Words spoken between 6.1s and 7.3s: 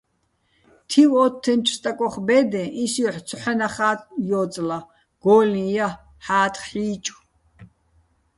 ჰ̦ა́თხ ჰ̦ი́ჭო̆.